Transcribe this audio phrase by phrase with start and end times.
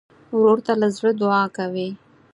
[0.37, 1.87] ورور ته له زړه دعا کوې.